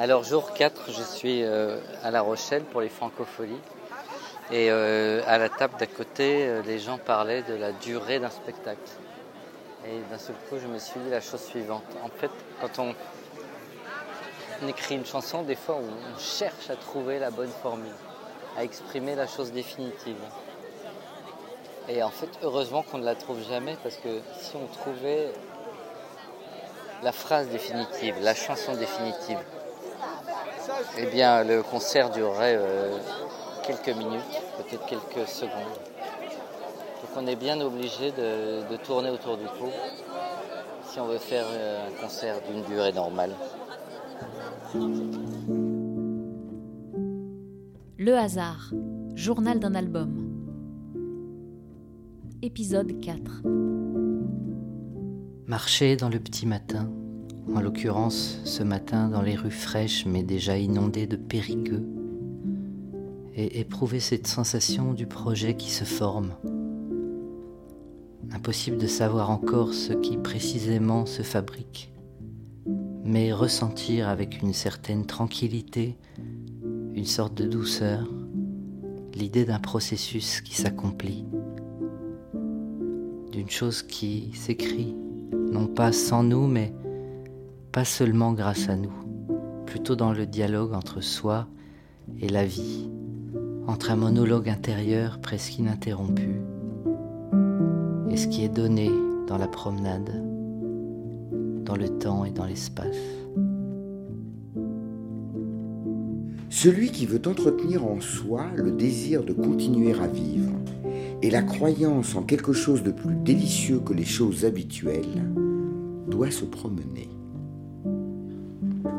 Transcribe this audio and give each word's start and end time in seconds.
Alors 0.00 0.22
jour 0.22 0.52
4, 0.52 0.92
je 0.92 1.02
suis 1.02 1.42
euh, 1.42 1.80
à 2.04 2.12
La 2.12 2.20
Rochelle 2.20 2.62
pour 2.62 2.80
les 2.80 2.88
francopholies. 2.88 3.58
Et 4.52 4.70
euh, 4.70 5.22
à 5.26 5.38
la 5.38 5.48
table 5.48 5.74
d'à 5.76 5.88
côté, 5.88 6.46
euh, 6.46 6.62
les 6.62 6.78
gens 6.78 6.98
parlaient 6.98 7.42
de 7.42 7.54
la 7.54 7.72
durée 7.72 8.20
d'un 8.20 8.30
spectacle. 8.30 8.78
Et 9.84 9.98
d'un 10.08 10.18
seul 10.18 10.36
coup, 10.48 10.56
je 10.62 10.68
me 10.68 10.78
suis 10.78 11.00
dit 11.00 11.10
la 11.10 11.20
chose 11.20 11.40
suivante. 11.40 11.82
En 12.04 12.10
fait, 12.10 12.30
quand 12.60 12.78
on, 12.78 12.94
on 14.62 14.68
écrit 14.68 14.94
une 14.94 15.04
chanson, 15.04 15.42
des 15.42 15.56
fois, 15.56 15.80
on 15.80 16.16
cherche 16.16 16.70
à 16.70 16.76
trouver 16.76 17.18
la 17.18 17.32
bonne 17.32 17.50
formule, 17.60 17.90
à 18.56 18.62
exprimer 18.62 19.16
la 19.16 19.26
chose 19.26 19.50
définitive. 19.50 20.22
Et 21.88 22.04
en 22.04 22.10
fait, 22.10 22.30
heureusement 22.44 22.84
qu'on 22.84 22.98
ne 22.98 23.04
la 23.04 23.16
trouve 23.16 23.42
jamais, 23.48 23.76
parce 23.82 23.96
que 23.96 24.20
si 24.40 24.54
on 24.54 24.66
trouvait 24.68 25.32
la 27.02 27.10
phrase 27.10 27.48
définitive, 27.48 28.14
la 28.20 28.36
chanson 28.36 28.74
définitive, 28.74 29.38
eh 30.98 31.06
bien, 31.06 31.44
le 31.44 31.62
concert 31.62 32.10
durerait 32.10 32.56
euh, 32.58 32.98
quelques 33.66 33.96
minutes, 33.96 34.20
peut-être 34.58 34.86
quelques 34.86 35.28
secondes. 35.28 35.78
Donc 37.02 37.10
on 37.16 37.26
est 37.26 37.36
bien 37.36 37.60
obligé 37.60 38.10
de, 38.12 38.68
de 38.70 38.76
tourner 38.76 39.10
autour 39.10 39.36
du 39.36 39.44
pot 39.44 39.72
si 40.90 41.00
on 41.00 41.06
veut 41.06 41.18
faire 41.18 41.44
euh, 41.48 41.88
un 41.88 42.02
concert 42.02 42.36
d'une 42.50 42.62
durée 42.64 42.92
normale. 42.92 43.32
Le 47.98 48.16
hasard, 48.16 48.72
journal 49.14 49.60
d'un 49.60 49.74
album. 49.74 50.24
Épisode 52.42 53.00
4. 53.00 53.42
Marcher 55.46 55.96
dans 55.96 56.08
le 56.08 56.20
petit 56.20 56.46
matin, 56.46 56.90
en 57.54 57.60
l'occurrence 57.60 58.40
ce 58.44 58.62
matin 58.62 59.08
dans 59.08 59.22
les 59.22 59.36
rues 59.36 59.50
fraîches 59.50 60.06
mais 60.06 60.22
déjà 60.22 60.58
inondées 60.58 61.06
de 61.06 61.16
périgueux, 61.16 61.84
et 63.34 63.60
éprouver 63.60 64.00
cette 64.00 64.26
sensation 64.26 64.92
du 64.92 65.06
projet 65.06 65.54
qui 65.54 65.70
se 65.70 65.84
forme. 65.84 66.34
Impossible 68.32 68.78
de 68.78 68.88
savoir 68.88 69.30
encore 69.30 69.74
ce 69.74 69.92
qui 69.92 70.16
précisément 70.16 71.06
se 71.06 71.22
fabrique, 71.22 71.92
mais 73.04 73.32
ressentir 73.32 74.08
avec 74.08 74.42
une 74.42 74.52
certaine 74.52 75.06
tranquillité, 75.06 75.96
une 76.94 77.04
sorte 77.04 77.34
de 77.34 77.46
douceur, 77.46 78.08
l'idée 79.14 79.44
d'un 79.44 79.60
processus 79.60 80.40
qui 80.40 80.56
s'accomplit, 80.56 81.24
d'une 83.30 83.50
chose 83.50 83.82
qui 83.82 84.32
s'écrit, 84.34 84.96
non 85.32 85.68
pas 85.68 85.92
sans 85.92 86.24
nous, 86.24 86.48
mais 86.48 86.74
pas 87.72 87.84
seulement 87.84 88.32
grâce 88.32 88.68
à 88.68 88.76
nous, 88.76 88.92
plutôt 89.66 89.96
dans 89.96 90.12
le 90.12 90.26
dialogue 90.26 90.72
entre 90.72 91.00
soi 91.00 91.46
et 92.20 92.28
la 92.28 92.44
vie, 92.44 92.88
entre 93.66 93.90
un 93.90 93.96
monologue 93.96 94.48
intérieur 94.48 95.18
presque 95.20 95.58
ininterrompu 95.58 96.40
et 98.10 98.16
ce 98.16 98.26
qui 98.28 98.44
est 98.44 98.48
donné 98.48 98.90
dans 99.26 99.36
la 99.36 99.48
promenade, 99.48 100.24
dans 101.64 101.76
le 101.76 101.88
temps 101.98 102.24
et 102.24 102.30
dans 102.30 102.46
l'espace. 102.46 102.96
Celui 106.48 106.90
qui 106.90 107.04
veut 107.04 107.20
entretenir 107.26 107.84
en 107.84 108.00
soi 108.00 108.46
le 108.56 108.72
désir 108.72 109.22
de 109.22 109.34
continuer 109.34 109.92
à 109.92 110.06
vivre 110.06 110.50
et 111.20 111.30
la 111.30 111.42
croyance 111.42 112.16
en 112.16 112.22
quelque 112.22 112.54
chose 112.54 112.82
de 112.82 112.90
plus 112.90 113.14
délicieux 113.16 113.80
que 113.80 113.92
les 113.92 114.06
choses 114.06 114.46
habituelles 114.46 115.30
doit 116.08 116.30
se 116.30 116.46
promener. 116.46 117.10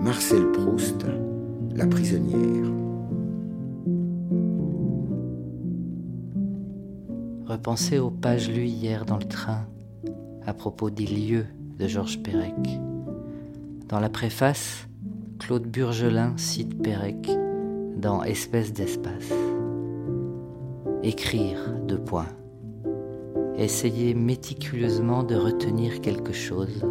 Marcel 0.00 0.52
Proust, 0.52 1.06
La 1.74 1.86
prisonnière. 1.86 2.70
Repensez 7.46 7.98
aux 7.98 8.10
pages 8.10 8.50
lues 8.50 8.66
hier 8.66 9.04
dans 9.04 9.16
le 9.16 9.24
train 9.24 9.66
à 10.46 10.52
propos 10.52 10.90
des 10.90 11.06
lieux 11.06 11.46
de 11.78 11.88
Georges 11.88 12.22
Perec. 12.22 12.54
Dans 13.88 14.00
la 14.00 14.08
préface, 14.08 14.86
Claude 15.38 15.66
Burgelin 15.66 16.34
cite 16.36 16.80
Perec 16.82 17.30
dans 17.96 18.22
Espèce 18.22 18.72
d'espace. 18.72 19.32
Écrire, 21.02 21.58
deux 21.86 21.98
points. 21.98 22.28
Essayer 23.56 24.14
méticuleusement 24.14 25.22
de 25.22 25.34
retenir 25.34 26.00
quelque 26.00 26.32
chose, 26.32 26.84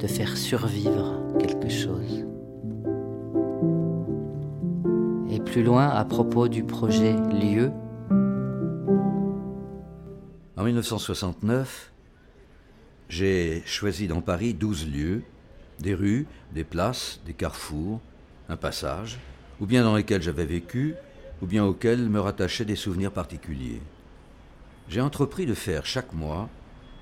de 0.00 0.06
faire 0.06 0.36
survivre 0.36 1.20
quelque 1.38 1.68
chose. 1.68 2.24
Et 5.30 5.40
plus 5.40 5.62
loin, 5.62 5.88
à 5.88 6.04
propos 6.04 6.48
du 6.48 6.64
projet 6.64 7.14
Lieu, 7.32 7.70
En 10.60 10.64
1969, 10.64 11.90
j'ai 13.08 13.62
choisi 13.64 14.06
dans 14.06 14.20
Paris 14.20 14.52
12 14.52 14.90
lieux, 14.90 15.22
des 15.78 15.94
rues, 15.94 16.26
des 16.52 16.64
places, 16.64 17.22
des 17.24 17.32
carrefours, 17.32 17.98
un 18.50 18.58
passage, 18.58 19.18
ou 19.58 19.64
bien 19.64 19.82
dans 19.82 19.96
lesquels 19.96 20.20
j'avais 20.20 20.44
vécu, 20.44 20.96
ou 21.40 21.46
bien 21.46 21.64
auxquels 21.64 22.10
me 22.10 22.20
rattachaient 22.20 22.66
des 22.66 22.76
souvenirs 22.76 23.10
particuliers. 23.10 23.80
J'ai 24.90 25.00
entrepris 25.00 25.46
de 25.46 25.54
faire 25.54 25.86
chaque 25.86 26.12
mois 26.12 26.50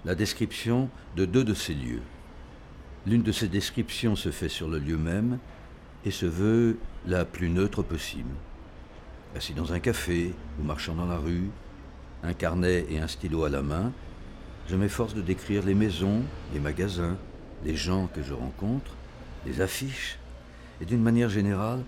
la 0.04 0.14
description 0.14 0.88
de 1.16 1.24
deux 1.24 1.42
de 1.42 1.54
ces 1.54 1.74
lieux. 1.74 2.02
L'une 3.08 3.22
de 3.22 3.32
ces 3.32 3.48
descriptions 3.48 4.16
se 4.16 4.30
fait 4.30 4.50
sur 4.50 4.68
le 4.68 4.78
lieu 4.78 4.98
même 4.98 5.38
et 6.04 6.10
se 6.10 6.26
veut 6.26 6.76
la 7.06 7.24
plus 7.24 7.48
neutre 7.48 7.82
possible. 7.82 8.34
Assis 9.34 9.54
dans 9.54 9.72
un 9.72 9.80
café 9.80 10.34
ou 10.60 10.62
marchant 10.62 10.94
dans 10.94 11.06
la 11.06 11.16
rue, 11.16 11.48
un 12.22 12.34
carnet 12.34 12.84
et 12.90 12.98
un 12.98 13.08
stylo 13.08 13.44
à 13.44 13.48
la 13.48 13.62
main, 13.62 13.92
je 14.68 14.76
m'efforce 14.76 15.14
de 15.14 15.22
décrire 15.22 15.64
les 15.64 15.74
maisons, 15.74 16.22
les 16.52 16.60
magasins, 16.60 17.16
les 17.64 17.76
gens 17.76 18.08
que 18.08 18.22
je 18.22 18.34
rencontre, 18.34 18.92
les 19.46 19.62
affiches, 19.62 20.18
et 20.82 20.84
d'une 20.84 21.02
manière 21.02 21.30
générale, 21.30 21.84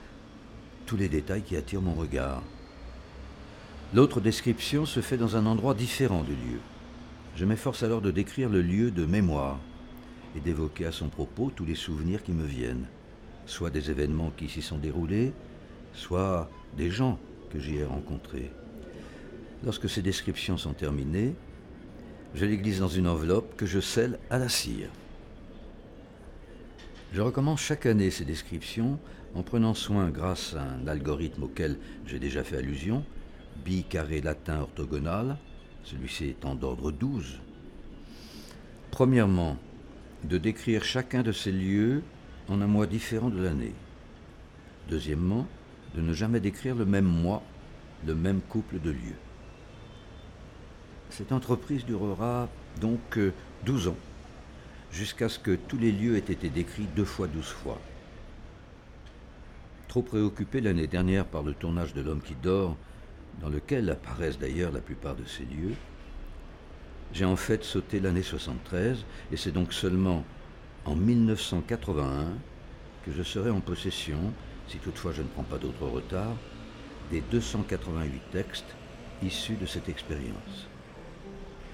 tous 0.86 0.96
les 0.96 1.10
détails 1.10 1.42
qui 1.42 1.54
attirent 1.54 1.82
mon 1.82 1.92
regard. 1.92 2.42
L'autre 3.92 4.22
description 4.22 4.86
se 4.86 5.00
fait 5.00 5.18
dans 5.18 5.36
un 5.36 5.44
endroit 5.44 5.74
différent 5.74 6.22
du 6.22 6.32
lieu. 6.32 6.60
Je 7.36 7.44
m'efforce 7.44 7.82
alors 7.82 8.00
de 8.00 8.10
décrire 8.10 8.48
le 8.48 8.62
lieu 8.62 8.90
de 8.90 9.04
mémoire 9.04 9.58
et 10.36 10.40
d'évoquer 10.40 10.86
à 10.86 10.92
son 10.92 11.08
propos 11.08 11.52
tous 11.54 11.64
les 11.64 11.74
souvenirs 11.74 12.22
qui 12.22 12.32
me 12.32 12.44
viennent, 12.44 12.86
soit 13.46 13.70
des 13.70 13.90
événements 13.90 14.32
qui 14.36 14.48
s'y 14.48 14.62
sont 14.62 14.78
déroulés, 14.78 15.32
soit 15.92 16.50
des 16.76 16.90
gens 16.90 17.18
que 17.50 17.58
j'y 17.58 17.76
ai 17.76 17.84
rencontrés. 17.84 18.50
Lorsque 19.64 19.90
ces 19.90 20.02
descriptions 20.02 20.56
sont 20.56 20.72
terminées, 20.72 21.34
je 22.34 22.46
les 22.46 22.56
glisse 22.56 22.78
dans 22.78 22.88
une 22.88 23.08
enveloppe 23.08 23.56
que 23.56 23.66
je 23.66 23.80
scelle 23.80 24.18
à 24.30 24.38
la 24.38 24.48
cire. 24.48 24.88
Je 27.12 27.20
recommence 27.20 27.60
chaque 27.60 27.86
année 27.86 28.10
ces 28.10 28.24
descriptions 28.24 28.98
en 29.34 29.42
prenant 29.42 29.74
soin, 29.74 30.10
grâce 30.10 30.54
à 30.54 30.62
un 30.62 30.86
algorithme 30.86 31.42
auquel 31.44 31.76
j'ai 32.06 32.18
déjà 32.18 32.44
fait 32.44 32.56
allusion, 32.56 33.04
bi 33.64 33.84
carré 33.84 34.20
latin 34.20 34.60
orthogonal, 34.60 35.36
celui-ci 35.84 36.26
étant 36.26 36.54
d'ordre 36.54 36.92
12. 36.92 37.40
Premièrement, 38.90 39.56
de 40.24 40.38
décrire 40.38 40.84
chacun 40.84 41.22
de 41.22 41.32
ces 41.32 41.52
lieux 41.52 42.02
en 42.48 42.60
un 42.60 42.66
mois 42.66 42.86
différent 42.86 43.30
de 43.30 43.42
l'année. 43.42 43.74
Deuxièmement, 44.88 45.46
de 45.94 46.00
ne 46.00 46.12
jamais 46.12 46.40
décrire 46.40 46.74
le 46.74 46.84
même 46.84 47.04
mois, 47.04 47.42
le 48.06 48.14
même 48.14 48.40
couple 48.40 48.80
de 48.80 48.90
lieux. 48.90 49.18
Cette 51.10 51.32
entreprise 51.32 51.84
durera 51.84 52.48
donc 52.80 53.18
12 53.66 53.88
ans, 53.88 53.96
jusqu'à 54.92 55.28
ce 55.28 55.38
que 55.38 55.56
tous 55.56 55.78
les 55.78 55.92
lieux 55.92 56.16
aient 56.16 56.18
été 56.18 56.48
décrits 56.48 56.86
deux 56.94 57.04
fois 57.04 57.26
douze 57.26 57.48
fois. 57.48 57.80
Trop 59.88 60.02
préoccupé 60.02 60.60
l'année 60.60 60.86
dernière 60.86 61.24
par 61.24 61.42
le 61.42 61.52
tournage 61.52 61.94
de 61.94 62.00
L'homme 62.00 62.22
qui 62.22 62.36
dort, 62.40 62.76
dans 63.40 63.48
lequel 63.48 63.90
apparaissent 63.90 64.38
d'ailleurs 64.38 64.70
la 64.70 64.80
plupart 64.80 65.16
de 65.16 65.24
ces 65.24 65.44
lieux, 65.44 65.74
j'ai 67.12 67.24
en 67.24 67.36
fait 67.36 67.64
sauté 67.64 68.00
l'année 68.00 68.22
73, 68.22 69.04
et 69.32 69.36
c'est 69.36 69.52
donc 69.52 69.72
seulement 69.72 70.24
en 70.84 70.94
1981 70.94 72.32
que 73.04 73.12
je 73.12 73.22
serai 73.22 73.50
en 73.50 73.60
possession, 73.60 74.18
si 74.68 74.78
toutefois 74.78 75.12
je 75.12 75.22
ne 75.22 75.28
prends 75.28 75.42
pas 75.42 75.58
d'autre 75.58 75.86
retard, 75.86 76.36
des 77.10 77.22
288 77.30 78.22
textes 78.30 78.76
issus 79.22 79.56
de 79.56 79.66
cette 79.66 79.88
expérience. 79.88 80.68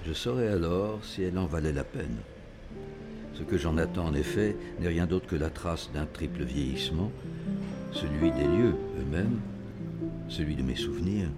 Je 0.05 0.13
saurai 0.13 0.47
alors 0.47 1.03
si 1.03 1.23
elle 1.23 1.37
en 1.37 1.45
valait 1.45 1.73
la 1.73 1.83
peine. 1.83 2.17
Ce 3.33 3.43
que 3.43 3.57
j'en 3.57 3.77
attends 3.77 4.07
en 4.07 4.13
effet 4.15 4.55
n'est 4.79 4.87
rien 4.87 5.05
d'autre 5.05 5.27
que 5.27 5.35
la 5.35 5.49
trace 5.49 5.91
d'un 5.93 6.05
triple 6.05 6.43
vieillissement, 6.43 7.11
celui 7.91 8.31
des 8.31 8.45
lieux 8.45 8.75
eux-mêmes, 8.99 9.39
celui 10.27 10.55
de 10.55 10.63
mes 10.63 10.75
souvenirs 10.75 11.29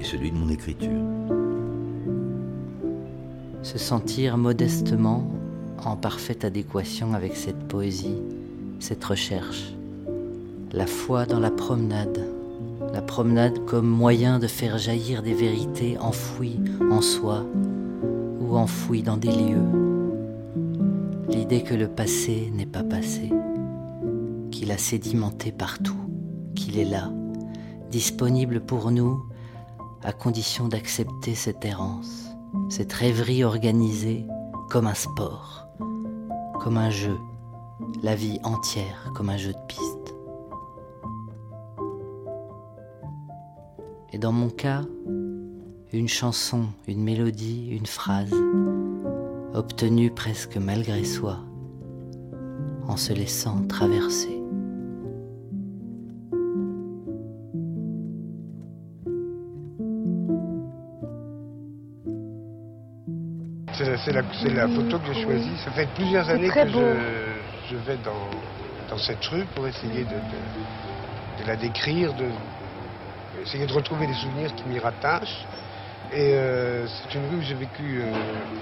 et 0.00 0.04
celui 0.04 0.30
de 0.30 0.36
mon 0.36 0.50
écriture. 0.50 1.37
Se 3.62 3.78
sentir 3.78 4.36
modestement 4.38 5.30
en 5.84 5.96
parfaite 5.96 6.44
adéquation 6.44 7.14
avec 7.14 7.36
cette 7.36 7.68
poésie 7.68 8.20
cette 8.80 9.04
recherche. 9.04 9.74
La 10.72 10.86
foi 10.86 11.26
dans 11.26 11.40
la 11.40 11.50
promenade. 11.50 12.26
La 12.92 13.02
promenade 13.02 13.64
comme 13.66 13.88
moyen 13.88 14.38
de 14.38 14.46
faire 14.46 14.78
jaillir 14.78 15.22
des 15.22 15.34
vérités 15.34 15.98
enfouies 15.98 16.60
en 16.90 17.00
soi 17.00 17.44
ou 18.40 18.56
enfouies 18.56 19.02
dans 19.02 19.16
des 19.16 19.32
lieux. 19.32 19.66
L'idée 21.28 21.62
que 21.62 21.74
le 21.74 21.88
passé 21.88 22.50
n'est 22.54 22.66
pas 22.66 22.82
passé, 22.82 23.30
qu'il 24.50 24.70
a 24.72 24.78
sédimenté 24.78 25.52
partout, 25.52 25.98
qu'il 26.54 26.78
est 26.78 26.88
là, 26.88 27.10
disponible 27.90 28.60
pour 28.60 28.90
nous 28.90 29.22
à 30.02 30.12
condition 30.12 30.68
d'accepter 30.68 31.34
cette 31.34 31.64
errance, 31.64 32.27
cette 32.68 32.92
rêverie 32.92 33.44
organisée 33.44 34.26
comme 34.68 34.86
un 34.86 34.94
sport, 34.94 35.68
comme 36.60 36.76
un 36.76 36.90
jeu, 36.90 37.16
la 38.02 38.14
vie 38.14 38.38
entière 38.44 39.12
comme 39.14 39.30
un 39.30 39.36
jeu 39.36 39.52
de 39.52 39.66
piste. 39.66 40.14
Et 44.12 44.18
dans 44.18 44.32
mon 44.32 44.50
cas, 44.50 44.82
une 45.92 46.08
chanson, 46.08 46.66
une 46.86 47.02
mélodie, 47.02 47.68
une 47.70 47.86
phrase, 47.86 48.34
obtenue 49.54 50.10
presque 50.10 50.56
malgré 50.56 51.04
soi, 51.04 51.38
en 52.86 52.96
se 52.96 53.12
laissant 53.12 53.62
traverser. 53.66 54.37
C'est 63.78 64.12
la, 64.12 64.22
la, 64.22 64.68
photo 64.68 64.98
que 64.98 65.12
j'ai 65.12 65.22
choisie. 65.22 65.56
Ça 65.64 65.70
fait 65.70 65.88
plusieurs 65.94 66.28
années 66.28 66.48
que 66.48 66.66
je, 66.66 67.70
je, 67.70 67.76
vais 67.76 67.96
dans, 67.98 68.28
dans, 68.90 68.98
cette 68.98 69.24
rue 69.26 69.44
pour 69.54 69.68
essayer 69.68 70.02
de, 70.02 70.10
de, 70.10 71.42
de 71.42 71.46
la 71.46 71.54
décrire, 71.54 72.12
de, 72.14 72.26
essayer 73.40 73.66
de 73.66 73.72
retrouver 73.72 74.08
des 74.08 74.14
souvenirs 74.14 74.52
qui 74.56 74.64
m'y 74.64 74.80
rattachent. 74.80 75.46
Et 76.12 76.32
euh, 76.34 76.86
c'est 76.88 77.14
une 77.14 77.28
rue 77.28 77.36
où 77.36 77.42
j'ai 77.42 77.54
vécu 77.54 78.00
euh, 78.00 78.12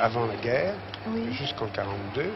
avant 0.01 0.27
la 0.27 0.37
guerre, 0.37 0.75
oui. 1.09 1.33
jusqu'en 1.33 1.67
42, 1.67 2.33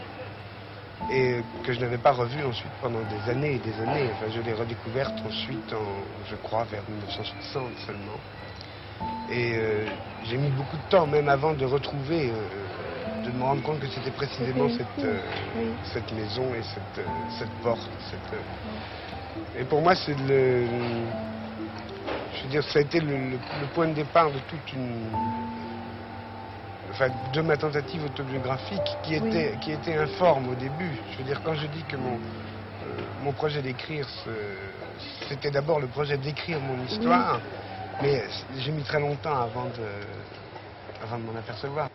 et 1.11 1.43
que 1.65 1.73
je 1.73 1.81
n'avais 1.81 1.99
pas 1.99 2.12
revue 2.12 2.44
ensuite 2.44 2.71
pendant 2.81 3.00
des 3.00 3.31
années 3.31 3.56
et 3.56 3.59
des 3.59 3.75
années. 3.83 4.09
Enfin, 4.15 4.33
je 4.35 4.41
l'ai 4.41 4.55
redécouverte 4.55 5.19
ensuite, 5.26 5.73
en, 5.75 6.31
je 6.31 6.37
crois, 6.37 6.65
vers 6.65 6.83
1960 6.88 7.65
seulement. 7.85 8.19
Et 9.31 9.55
euh, 9.55 9.87
j'ai 10.25 10.37
mis 10.37 10.50
beaucoup 10.50 10.76
de 10.76 10.82
temps, 10.88 11.06
même 11.06 11.29
avant 11.29 11.55
de 11.55 11.64
retrouver, 11.64 12.31
euh, 12.31 13.25
de 13.25 13.31
me 13.31 13.43
rendre 13.43 13.62
compte 13.62 13.79
que 13.79 13.87
c'était 13.87 14.11
précisément 14.11 14.69
cette, 14.69 15.05
euh, 15.05 15.20
cette, 15.93 16.12
maison 16.12 16.52
et 16.55 16.62
cette, 16.62 17.06
cette 17.38 17.52
porte. 17.62 17.88
Cette, 18.11 18.41
et 19.56 19.64
pour 19.64 19.82
moi, 19.82 19.94
c'est 19.94 20.19
le. 20.19 20.67
Je 22.35 22.43
veux 22.44 22.49
dire, 22.50 22.64
ça 22.64 22.81
a 22.81 22.82
été 22.82 23.00
le, 23.00 23.17
le, 23.17 23.31
le, 23.61 23.67
point 23.73 23.87
de 23.87 23.94
départ 23.94 24.31
de 24.31 24.38
toute 24.49 24.73
une. 24.73 25.11
Enfin, 26.91 27.08
de 27.32 27.41
ma 27.41 27.56
tentative 27.56 28.05
autobiographique 28.05 28.97
qui 29.05 29.14
était, 29.14 29.55
qui 29.61 29.70
était 29.70 29.97
informe 29.97 30.49
au 30.49 30.55
début. 30.56 30.99
Je 31.12 31.19
veux 31.19 31.25
dire, 31.25 31.41
quand 31.44 31.55
je 31.55 31.67
dis 31.69 31.85
que 31.88 31.97
mon, 31.97 32.19
mon 33.23 33.32
projet 33.32 33.62
d'écrire, 33.62 34.08
c'était 35.29 35.52
d'abord 35.52 35.79
le 35.79 35.87
projet 35.87 36.17
d'écrire 36.17 36.58
mon 36.61 36.85
histoire. 36.85 37.41
Mais 38.02 38.25
j'ai 38.58 38.73
mis 38.73 38.82
très 38.82 38.99
longtemps 38.99 39.43
avant 39.43 39.67
de, 39.67 41.05
avant 41.05 41.19
de 41.19 41.25
m'en 41.25 41.38
apercevoir. 41.38 41.89